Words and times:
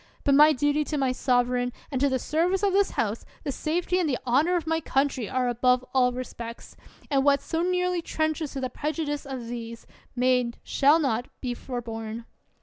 But 0.23 0.33
my 0.33 0.51
duty 0.51 0.83
to 0.85 0.97
my 0.97 1.11
sovereign 1.11 1.71
and 1.91 2.01
to 2.01 2.09
the 2.09 2.17
service 2.17 2.63
of 2.63 2.73
this 2.73 2.89
House, 2.89 3.23
the 3.43 3.51
safety 3.51 3.99
and 3.99 4.09
the 4.09 4.17
honor 4.25 4.55
of 4.55 4.65
my 4.65 4.79
country, 4.79 5.29
are 5.29 5.47
above 5.47 5.85
all 5.93 6.11
respects; 6.11 6.75
and 7.11 7.23
what 7.23 7.39
so 7.39 7.61
nearly 7.61 8.01
trenches 8.01 8.53
to 8.53 8.59
the 8.61 8.71
prejudice 8.71 9.27
of 9.27 9.45
these, 9.45 9.85
may 10.15 10.45
not, 10.45 10.55
shall 10.63 10.97
not, 10.97 11.27
be 11.39 11.53
forborne. 11.53 12.25